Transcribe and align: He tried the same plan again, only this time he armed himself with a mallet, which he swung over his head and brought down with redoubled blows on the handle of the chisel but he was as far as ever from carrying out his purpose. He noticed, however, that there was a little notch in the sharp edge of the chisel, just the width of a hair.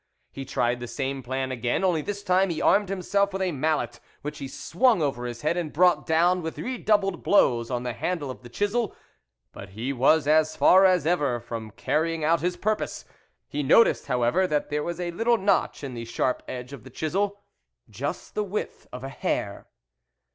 He 0.31 0.45
tried 0.45 0.79
the 0.79 0.87
same 0.87 1.21
plan 1.21 1.51
again, 1.51 1.83
only 1.83 2.01
this 2.01 2.23
time 2.23 2.49
he 2.49 2.59
armed 2.59 2.89
himself 2.89 3.31
with 3.33 3.41
a 3.43 3.51
mallet, 3.51 3.99
which 4.23 4.39
he 4.39 4.47
swung 4.47 4.99
over 4.99 5.27
his 5.27 5.41
head 5.43 5.55
and 5.57 5.71
brought 5.71 6.07
down 6.07 6.41
with 6.41 6.57
redoubled 6.57 7.21
blows 7.23 7.69
on 7.69 7.83
the 7.83 7.93
handle 7.93 8.31
of 8.31 8.41
the 8.41 8.49
chisel 8.49 8.95
but 9.51 9.69
he 9.77 9.93
was 9.93 10.25
as 10.25 10.55
far 10.55 10.85
as 10.85 11.05
ever 11.05 11.39
from 11.39 11.69
carrying 11.69 12.23
out 12.23 12.41
his 12.41 12.57
purpose. 12.57 13.05
He 13.47 13.61
noticed, 13.61 14.07
however, 14.07 14.47
that 14.47 14.71
there 14.71 14.81
was 14.81 14.99
a 14.99 15.11
little 15.11 15.37
notch 15.37 15.83
in 15.83 15.93
the 15.93 16.05
sharp 16.05 16.41
edge 16.47 16.73
of 16.73 16.83
the 16.83 16.89
chisel, 16.89 17.39
just 17.87 18.33
the 18.33 18.43
width 18.43 18.87
of 18.91 19.03
a 19.03 19.09
hair. 19.09 19.67